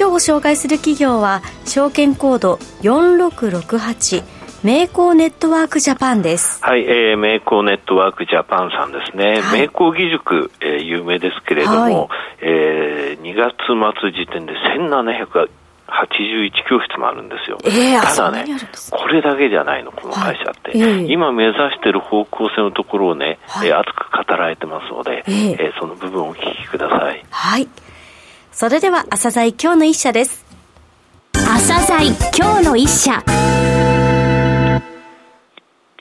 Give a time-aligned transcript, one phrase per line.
[0.00, 4.24] 今日ご紹介する企業は証券コード4668
[4.64, 6.64] 名工ネットワークジャパンです。
[6.64, 9.42] はい、えー、名工ネットワークジャパンさんですね。
[9.42, 12.08] はい、名工義塾、えー、有名ですけれども、はい、
[12.40, 13.52] えー、2月
[14.00, 15.50] 末時点で1700
[15.86, 17.58] 81教室もあるんですよ。
[17.64, 18.46] えー、ただね、
[18.90, 20.70] これだけじゃないの、この会社って。
[20.70, 27.22] はいえー、今目指している方向性のところをね、はい、熱く語られてますので、えー、えー、その部分をお聞きください。
[27.28, 27.68] はい。
[28.52, 30.44] それでは、朝鮮今日の一社です。
[31.32, 33.22] 朝鮮今日の一社。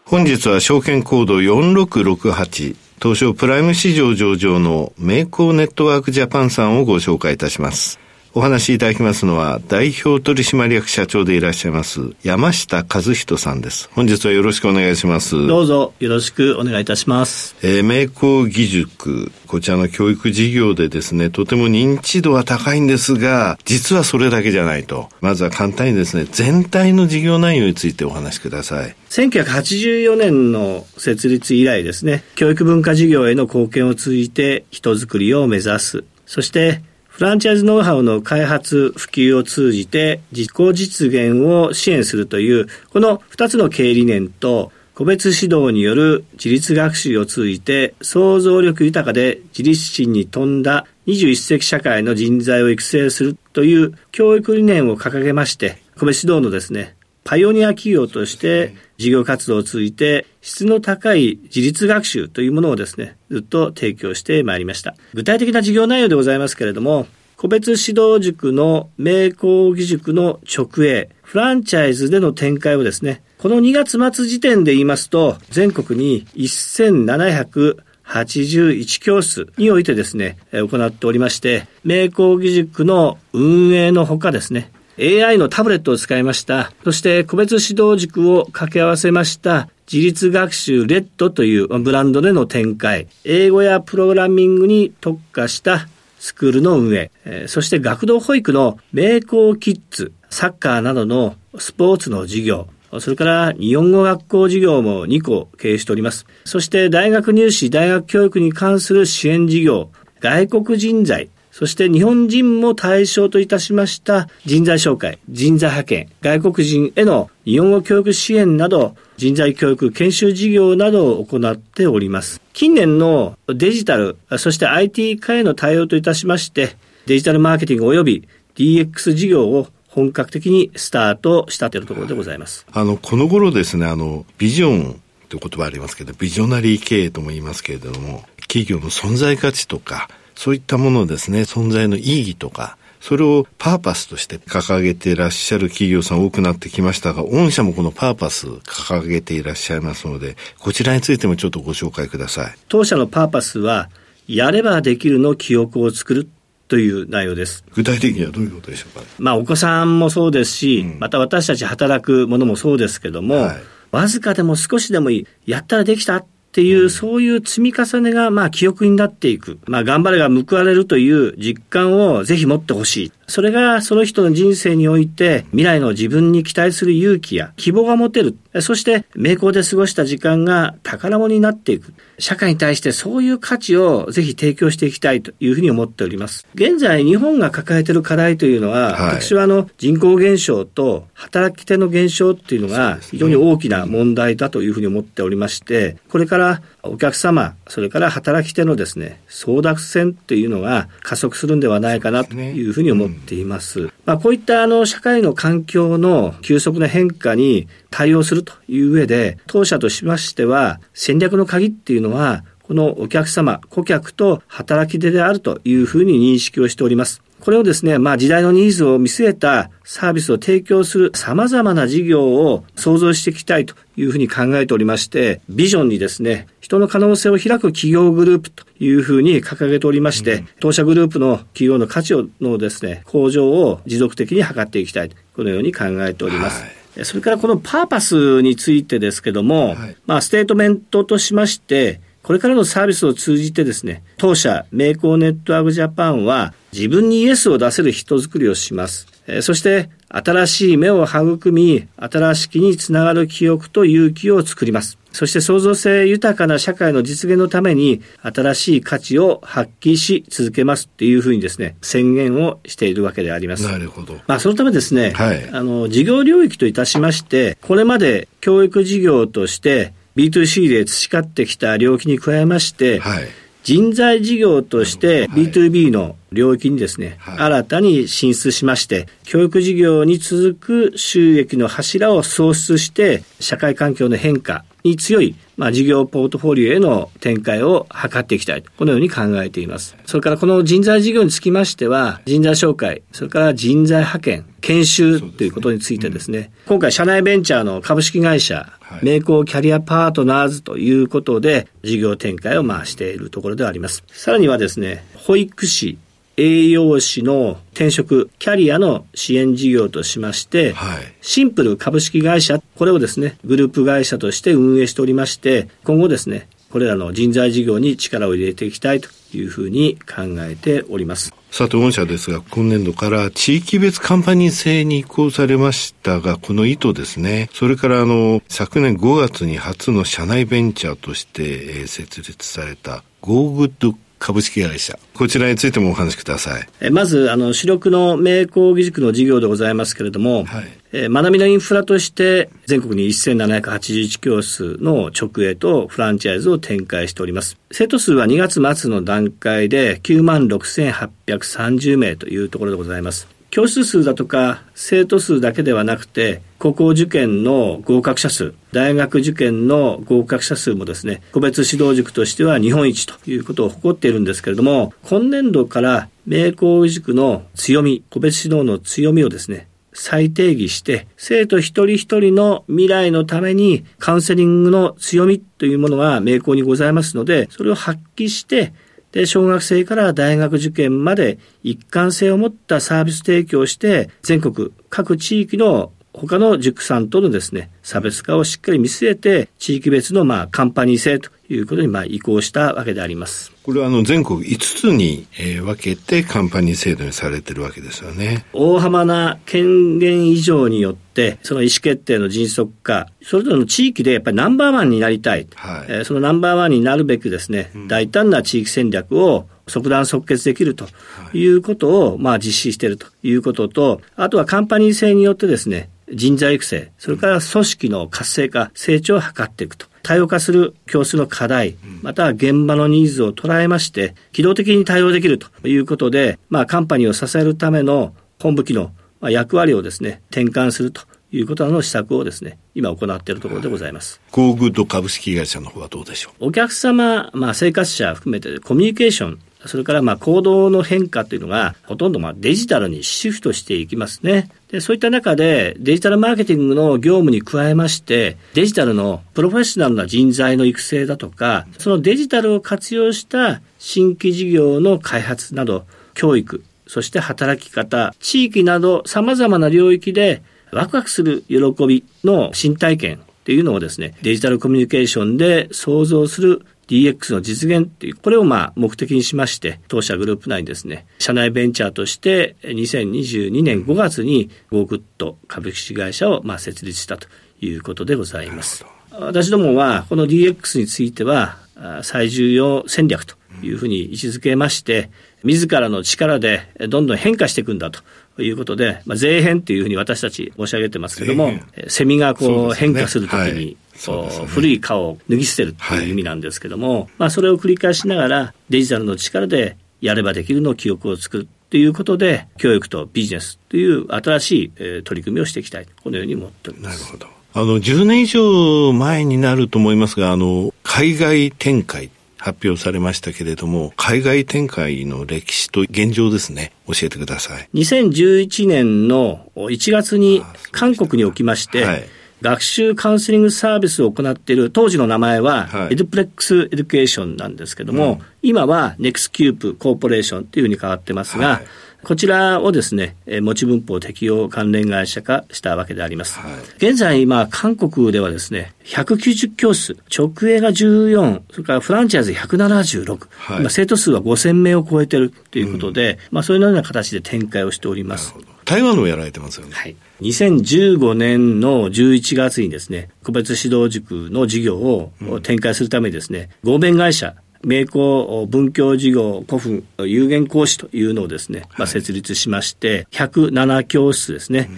[0.06, 8.00] 本日は証券コード4668東証プライム市場上場の名工ネットワークジャパンさんをご紹介いたします。
[8.34, 13.90] お話しいただきますのは、代表取締役社長でいらっしゃいます、山下和人さんです。
[13.94, 15.48] 本日はよろしくお願いします。
[15.48, 17.56] どうぞよろしくお願いいたします。
[17.64, 25.10] えー、名工義塾、こちらの教育事業でですね、とても認知度は高いんですが、実はそれだけじゃないと。
[25.22, 28.96] まずは簡単にですね、全体の事業内容についてお話しください。
[29.10, 36.04] 1984年の設立以来ですね、教育文化事業への貢献を通じて人づくりを目指す。
[36.28, 36.84] そして
[37.20, 64.94] フランチャイズノウハウの開発、普及を通じて実行実現を支援するという、この2つの経営理念と、個別指導による自立学習を通じて想像力豊かで自立心に富んだ21世紀社会の人材を育成するという教育理念を掲げまして、個別指導のですね、パイオニア企業として事業活動を通じて質の高い自立学習というものをですね、ずっと提供してまいりました。
[65.14, 67.08] 具体的な事業内容でございますけれども、
[67.38, 86.74] 個別指導塾の名工義塾の直営、フランチャイズでの展開をですね、この2月末時点で言いますと、全国に1781教室においてですね、行っておりまして、名工義塾の運営のほかですね、AI のタブレットを使いました。
[86.84, 93.08] そして個別指導塾を掛け合わせました自立学習レッドというブランドでの展開。
[93.24, 95.88] 英語やプログラミングに特化した
[96.20, 97.12] スクールの運営。
[97.48, 102.68] そして学童保育の名工キッズ、サッカーなどのスポーツの授業。
[103.00, 106.26] それから日本語学校事業も2個経営しております。
[106.44, 122.42] そして大学入試、大学教育に関する支援事業、外国人材、そして日本人も対象といたしました人材紹介、人材派遣、外国人への日本語教育支援など、人材教育研修事業などを行っております。
[122.54, 126.78] 近年のデジタル、そして IT 化への対応といたしまして、
[127.08, 132.66] デジタルマーケティング及び DX 事業を本格的にスタートしたというところでございます。
[132.72, 140.10] あの、この頃ですね、あの、ビジョンという言葉ありますけど、ビジョナリー経営とも言いますけれども、企業の存在価値とか、
[140.40, 152.56] そういったものですね、存在の意義とか、それをパーパスとして掲げていらっしゃる企業さん多くなってきましたが、御社もこのパーパス掲げていらっしゃいますので、こちらについてもちょっとご紹介ください。
[152.70, 153.90] 当社のパーパスは、
[154.28, 156.30] やればできるの記憶を作る
[156.70, 157.66] という内容です。
[157.74, 163.58] 具体的にはどういうことでしょうか、まあ、お子さんもそうですし、うん、また私たち働くものもそうですけども、はい、
[163.92, 169.60] わずかでも少しでもいい、やったらできたっていう、そういう積み重ねが、まあ、記憶になっていく。
[169.68, 173.12] まあ、頑張れが報われるという実感をぜひ持ってほしい。
[173.30, 178.38] それがその人の人生において未来の自分に期待する勇気や希望が持てる。
[178.62, 181.94] そして名工で過ごした時間が宝物になっていく。
[182.18, 186.46] 社会に対してそういう価値をぜひ提供していきたいというふうに思っております。
[186.56, 203.90] 現在日本が抱えている課題というのは、はい、私はあの人口減少と働き手の減少っていうのが非常に大きな問題だというふうに思っておりまして、これからお客様、それから働き手のですね、争奪戦というのが加速するんではないかなというふうに思っています。
[204.06, 217.24] まあ、こういったあの社会の環境の急速な変化に対応するという上で、当社としましては戦略の鍵っていうのは、このお客様、顧客と働き手であるというふうに認識をしております。
[217.40, 235.10] これをですね、まあ時代のニーズを見据えたサービスを提供する様々な事業を創造していきたいというふうに考えておりまして、ビジョンにですね、人の可能性を開く企業グループというふうに掲げておりまして、うん、当社グループの企業の価値のですね、向上を持続的に図っていきたい。
[235.36, 236.62] このように考えております。
[236.62, 249.08] はいそれからこのパーパスについてですけども、はい、まあ、ステートメントとしまして、これからのサービスを通じてですね、当社、明光ネットワークジャパンは自分に YES を出せる人づくりをします。
[249.26, 255.00] えそして、新しい芽を育み、新しきにつながる記憶と勇気を作ります。
[255.12, 263.64] そして創造性豊かな社会の実現のために新しい価値を発揮し続けますっていうふうにですね、宣言をしているわけであります。
[263.64, 264.20] なるほど。
[264.28, 273.28] まあそのためですね、はい、あの、事業領域といたしまして、これまで教育事業として B2C で培ってきた領域に加えまして、はい。
[273.62, 288.64] 人材事業として B2B の領域にですね、はい、新たに進出しまして、教育事業に続く収益の柱を創出して、社会環境の変化に強い、まあ、事業ポートフォリオへの展開を図っていきたい。
[288.78, 289.98] このように考えています。
[290.06, 304.06] それからこの人材事業につきましては、人材紹介、それから人材派遣、研修ということについてですね、すねうん、今回社内ベンチャーの株式会社、はい、名工キャリアパートナーズということで、事業展開をまあしているところではあります。
[304.08, 305.98] さらにはですね、保育士、
[306.40, 321.34] 栄養士の転職、キャリアの支援事業としまして、はい、シンプル株式会社、これをですね、グループ会社として運営しておりまして、今後ですね、これらの人材事業に力を入れていきたいというふうに考えております。
[321.52, 327.50] さて、御社ですが、今年度から地域別カンパニー制に移行されましたが、この意図ですね。
[327.54, 335.00] それから、あの、昨年5月に初の社内ベンチャーとして、えー、設立された、 Go Good 株式会社。
[335.14, 336.68] こちらについてもお話しください。
[336.82, 347.58] えまず、あの、主力の明光義塾の事業でございますけれども、はい、え学びのインフラとして全国に1781教室の直営とフランチャイズを展開しております。
[347.72, 353.39] 生徒数は2月末の段階で9万6830名というところでございます。
[353.52, 378.74] 教室数だとか生徒数だけではなくて、高校受験の合格者数、大学受験の合格者数もですね、個別指導塾としては日本一ということを誇っているんですけれども、今年度から明光義塾の強み、個別指導の強みをですね、再定義して、生徒一人一人の未来のためにカウンセリングの強みというものが名工にございますので、それを発揮して、
[379.12, 393.54] で、小学生から大学受験まで一貫性を持ったサービス提供して、全国各地域の他の塾さんとのですね、差別化をしっかり見据えて、地域別のまあカンパニー制ということにまあ移行したわけであります。
[393.64, 398.46] これはあの全国5つに、えー、分けてカンパニー制度にされてるわけですよね。
[398.52, 405.48] 大幅な権限以上によって、その意思決定の迅速化、それぞれの地域でやっぱりナンバーワンになりたい。
[405.56, 410.88] はい、えー、そのナンバーワンになるべくですね、うん、大胆な地域戦略を即断即決できると
[411.34, 419.88] いうことを、まあ実施しているということと、あとはカンパニー制によってですね、人材育成、それから組織の活性化、成長を図っていくと。
[420.02, 431.02] 多様化する教室の課題、または現場のニーズを捉えまして、機動的に対応できるということで、まあ、カンパニーを支えるための本部機能、まあ、役割をですね、転換すると
[431.32, 434.20] いうことの施策をですね、今行っているところでございます。
[434.32, 436.48] Go Good株式会社の方はどうでしょう？
[436.48, 444.50] お客様、まあ、生活者含めてコミュニケーション、それからまあ行動の変化というのがほとんどまあデジタルにシフトしていきますね。
[444.70, 477.28] で、そういった中でデジタルマーケティングの業務に加えまして、デジタルのプロフェッショナルな人材の育成だとか、そのデジタルを活用した新規事業の開発など、教育、そして働き方、地域など様々な領域でワクワクする喜びの新体験っていうのをですね、デジタルコミュニケーションで創造する DX の実現っていう、これをまあ目的にしまして、当社グループ内にですね、社内ベンチャーとして2022年5月に g o グッド株式会社をまあ設立したと
[477.60, 478.86] いうことでございます。
[479.14, 481.58] 私どもはこの DX については
[482.04, 485.10] 最重要戦略というふうに位置づけまして、
[485.44, 488.02] 自らの力でどんどん変化していくんだと
[488.44, 491.54] いうことで、まあ、税変というふうに私たち申し上げてますけれども、
[491.88, 505.88] セミがこう変化するときに、ね、古い顔を脱ぎ捨てるという意味なんですけども、はい、まあ、それを繰り返しながらデジタルの力でやればできるの記憶を作るということで、教育とビジネスという新しい、えー、取り組みをしていきたい。
[506.04, 507.04] このように思っております。
[507.04, 507.28] なるほど。
[507.52, 517.70] あの、10年以上前になると思いますが、あの、海外展開発表されましたけれども、海外展開の歴史と現状ですね、教えてください。
[517.74, 522.04] 2011年の1月に韓国におきまして、はい。
[522.42, 531.66] 学習カウンセリングサービスを行っている当時の名前は、 EDUPLEX Education なんですけども、うん、今は NEXCUBE Corporation というふうに変わってますが、はい
[532.04, 536.40] こちらをですね、持ち分法適用関連会社化したわけであります。
[536.40, 548.34] はい、現在、まあ、韓国ではですね、190教室、直営が14、それからフランチャイズ176、はい、生徒数は5000名を超えているということで、うん、まあ、そういうような形で展開をしております。
[548.66, 549.74] 台湾もやられてますよね。
[549.74, 549.96] はい。
[550.22, 564.70] 2015年の11月にですね、個別指導塾の事業を展開するためにですね、合弁会社、名工文教事業古墳有限講師というのをですね、まあ、設立しまして、107教室ですね、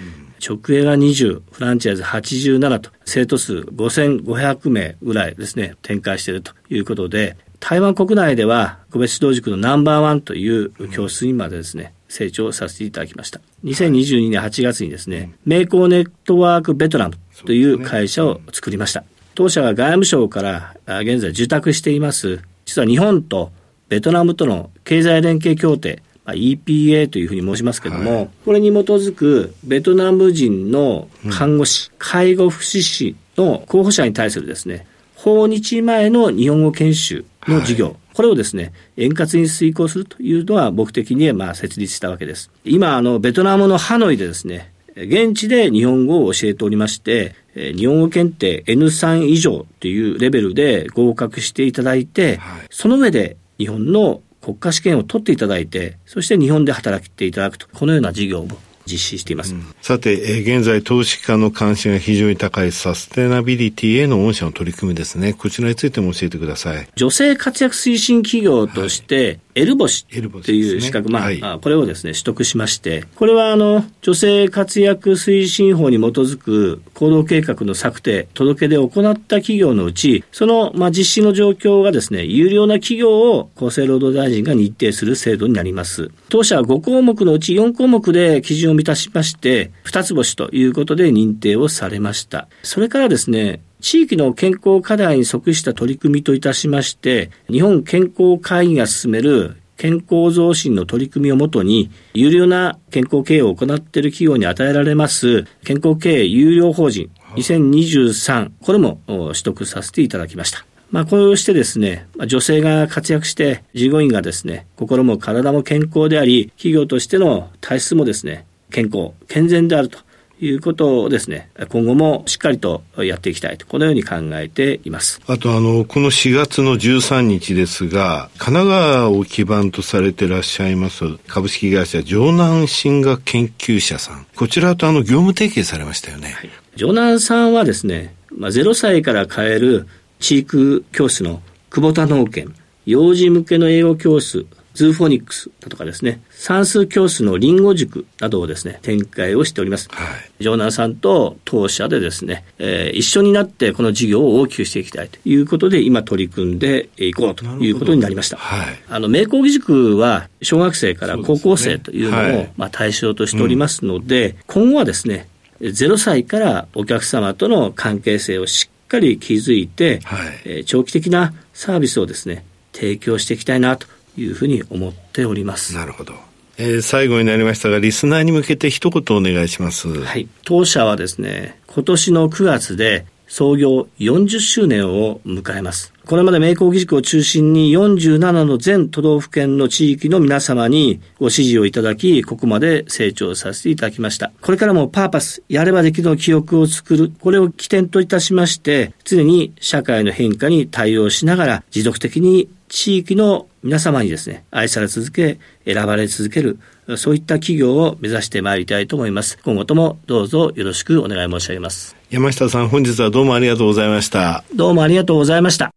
[0.45, 13.39] 直営が20、フランチャイズ87と、生徒数5500名ぐらいですね、展開しているということで、台湾国内では個別指導塾のナンバーワンという教室にまでですね、成長させていただきました。
[13.63, 19.03] 2022年8月にですね、名工ネットワークベトナムという会社を作りました。
[19.35, 23.51] 当社が外務省から現在受託しています実は日本と
[23.89, 42.49] ベトナムとの経済連携協定、まあ、EPA というふうに申しますけれども、はい、これに基づくベトナム人の看護師、うん、介護福祉士の候補者に対するですね、訪日前の日本語研修の事業、はい、これをですね、円滑に遂行するというのは僕的にまあ設立したわけです。
[42.63, 58.48] 今、あの、ベトナムのハノイでですね、現地で日本語を教えておりまして、日本語検定 N3 以上というレベルで合格していただいて、はい、その上で日本の国家試験を取っていただいて、そして日本で働いていただくと、このような事業を
[58.85, 59.53] 実施しています。
[59.53, 65.33] うん、さて、えー、現在投資家の関心が非常に高いサステナビリティへの御社の取り組みですね。
[65.33, 66.88] こちらについても教えてください。
[66.95, 86.11] 女性活躍推進企業として、はいエルボシという資格、ね、まあ、はい、これをですね、取得しまして、これはあの、女性活躍推進法に基づく行動計画の策定、届け出を行った企業のうち、その、まあ、実施の状況がですね、有料な企業を厚生労働大臣が認定する制度になります。
[86.29, 92.47] 当社は5項目のうち4項目で基準を満たしまして、二つ星ということで認定をされました。
[92.63, 110.65] それからですね、地域の健康課題に即した取り組みといたしまして、日本健康会議が進める健康増進の取り組みをもとに、有料な健康経営を行っている企業に与えられます健康経営有料法人2023、これも取得させていただきました。
[110.91, 119.99] まあ、こうしてですね、女性が活躍して、従業員がですね、心も体も健康であり、企業としての体質もですね、健康、健全であると
[120.39, 125.21] いうことをですね、今後もしっかりとやっていきたいと、このように考えています。
[125.27, 134.25] あと、あの、この4月の13日ですが、神奈川を基盤とされていらっしゃいます株式会社城南進学研究者さん。
[134.35, 136.29] こちらとあの、業務提携されましたよね。
[136.29, 139.87] はい、城南さんはですね、まあ、0歳から通える
[140.19, 142.53] 知育教室のくぼたのうけん、
[142.85, 144.47] 幼児向けの英語教室、
[144.81, 149.88] ズーフォニックスだとかですね、算数教室のりんご塾などをですね、展開をしております。
[149.91, 150.07] はい。
[150.41, 158.38] 城南さんと当社でですね、えー、一緒になってこの事業を大きくしていきたいということで、今取り組んでいこうということになりました。
[158.38, 158.79] はい。
[158.89, 165.27] あの、明光義塾は小学生から高校生というのを、ねはい、まあ、対象としておりますので、うん、今後はですね、
[165.59, 173.85] 0歳からお客様との関係性をしっかり築いて、はい、えー、長期的なサービスをですね、提供していきたいなと
[174.17, 175.75] いうふうに思っております。
[175.75, 176.13] なるほど。
[176.57, 179.87] えー、最後になりましたが、リスナーに向けて一言お願いします。
[180.03, 180.27] はい。
[180.43, 185.93] 当社はですね、今年の9月で創業40周年を迎えます。
[186.05, 194.33] これまで名工義塾を中心に47の全都道府県の地域の皆様にご支持をいただき、ここまで成長させていただきました。
[194.41, 206.59] これからもパーパス、やればできるの記憶を作る、これを起点といたしまして、常に社会の変化に対応しながら、持続的に地域の皆様にですね、愛され続け、選ばれ続ける、
[206.97, 209.39] そういった企業を目指してまいりたいと思います。
[209.45, 212.00] 今後ともどうぞよろしくお願い申し上げます。
[212.11, 214.43] 山下さん、本日はどうもありがとうございました。
[214.53, 215.71] どうもありがとうございました。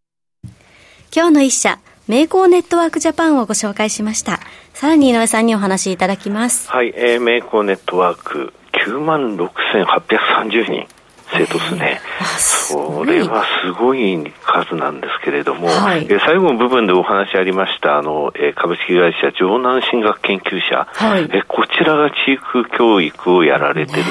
[1.14, 4.40] 今日の一社、名工ネットワークジャパンをご紹介しました。
[4.72, 6.68] さらに井上さんにお話しいただきます。
[6.68, 10.93] はい、えー、名工ネットワーク9万6830人。
[11.36, 12.00] 生徒数ね。
[12.34, 24.02] それはすごい数なんですけれども、はい、え最後の部分でお話ありました、あの、え株式会社城南進学研究社、はい、えこちらが地域教育をやられてる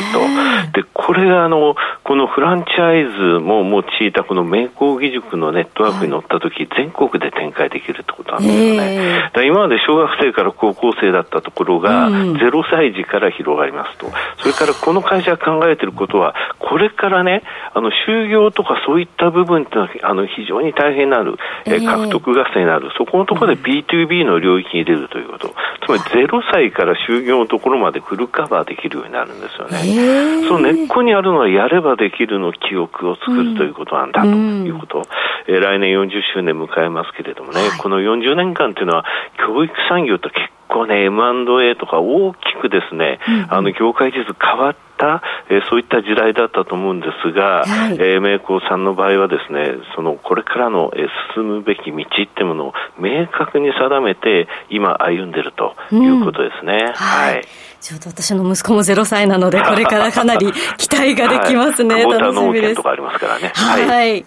[0.74, 0.82] と。
[0.82, 9.32] で、これがあの、このフランチャイズも用いたこの名工義塾のネットワークに乗った時、はい、全国で展開できるってことなんですよね。
[9.48, 14.12] 今まで小学生から高校生だったところが、0歳児から広がりますと。
[14.38, 17.44] それからこの会社が考えていることは、これからね、
[17.74, 25.50] あの、就業とかそういった部分ってのは、あの、非常に大変になる、えー、獲得合戦になる、そこのところで B2B の領域に出るということ。
[25.86, 30.48] つまり0歳から就業のところまでフルカバーできるようになるんですよね。
[30.48, 35.04] その根っこにあるのはやればできるの記憶を作るということなんだということ。
[35.48, 39.06] えー、来年40周年迎えますけれどもね、はい、この40年間っていうのは
[39.46, 56.86] 教育産業と結構ね、M&A とか大きくですね、あの業界実変わった、えー、そういった時代だったと思うんですが、はい、えー、名工さんの場合はですね、そのこれからの、えー、進むべき道っていうものを明確に定めて、今歩んでるということですね。
[56.88, 57.46] うん、はい、
[57.80, 61.96] ちょうど私の息子も0歳なので、これからかなり 期待ができますね。
[61.96, 62.76] はい、楽しみです。
[62.76, 63.52] とかありますからね。
[63.54, 64.26] はい、はい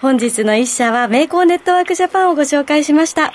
[0.00, 3.34] 本日の一社は、メイコーネットワークジャパンをご紹介しました。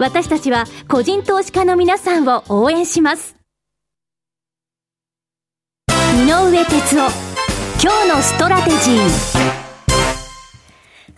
[0.00, 3.36] 私たちは個人投資家の皆さんを応援します。
[5.90, 7.10] 井上哲夫。
[7.82, 9.59] 今日のストラテジー。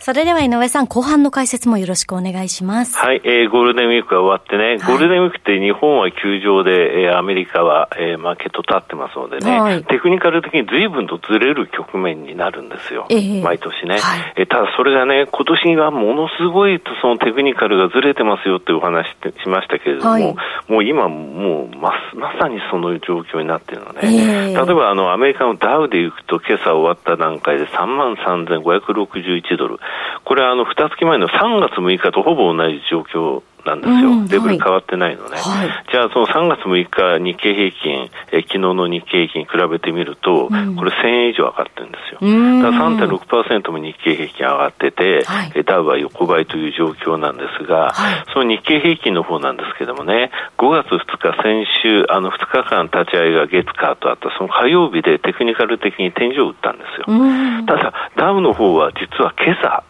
[0.03, 2.97] それでは井上さん、後半の解説もよろしくお願いします。
[2.97, 13.07] はい、えー、ゴールデンウィークが終わってね、ゴールデンウィークって日本は休場で、えー、アメリカは、えー、マーケット立ってますのでね、はい、テクニカル的に随分とずれる局面になるんですよ。
[13.09, 20.35] えー、毎年ね、はい、えー、ただそれがね、今年はものすごいそのテクニカルがずれてますよってお話しましたけれども、はい、
[20.67, 24.01] もう今もうままさにその状況になってるのね。
[24.03, 29.79] えー、例えばあのアメリカのダウで行くと今朝終わった段階で3万3561ドル。
[30.25, 42.19] これはあの、二月前の3月6日とほぼ同じ状況なんですよ、うん、レベル変わってないのね、はい、じゃあ、その3月6日、日経平均、え昨日の日経平均比べてみると、うん、これ1000円以上上がってるんですよ、
[42.61, 57.65] だから3.6%も日経平均上がってて、はい、ダウは横ばいという状況なんですが、はい、その日経平均の方なんですけどもね、5月2日、先週、あの2日間立ち会いが月火とあった、その火曜日でテクニカル的に天井を打ったんですよ。
[57.65, 59.83] ただ、ダウの方は実は今朝、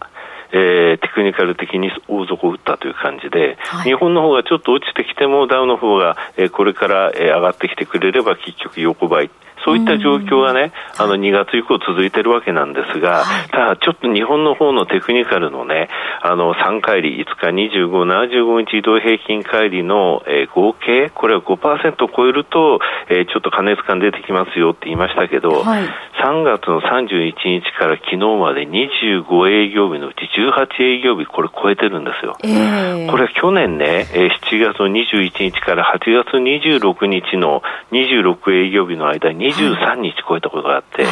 [0.54, 9.32] えー、テクニカル的に大底を打ったという感じで、はい、日本の方がちょっと落ちてきても、ダウの方が、えー、これから、えー、上がってきてくれれば、結局横ばい。
[9.66, 15.90] そういった状況がね、あの2月以降続いてるわけなんですが、ただちょっと日本の方のテクニカルのね、
[16.22, 17.90] あの3回り、5日、25、
[18.32, 25.84] 75日移動平均乖離の、えー、合計、これは5%を超えると、えー、ちょっと過熱感出てきますよって言いましたけど、はい、
[26.24, 32.36] 3月の31日から昨日まで25営業日のうち18営業日、これ超えてるんですよ。
[32.44, 41.06] えー、これは去年ね、7月の21日から8月26日の26営業日の間に23日超えたことがあって、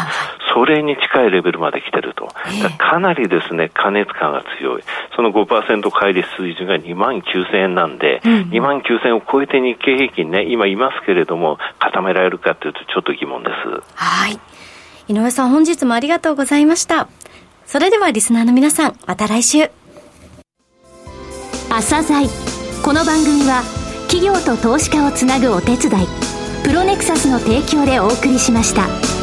[0.53, 2.27] それに近いレベルまで来てると。
[2.77, 4.83] かなりですね、過熱感が強い。
[5.15, 13.83] その5%乖離水準が2万9000円なんで、うん、2万9000円を超えて日経平均ね、今いますけれども、固められるかというとちょっと疑問です。
[13.95, 14.39] はい。
[15.07, 17.07] 井上さん本日もありがとうございました。
[17.65, 19.69] それではリスナーの皆さん、また来週。
[21.69, 22.27] 朝鮮
[22.83, 23.63] この番組は
[24.09, 29.20] 企業と投資家をつなぐお手伝いプロネクサスの提供でお送りしました。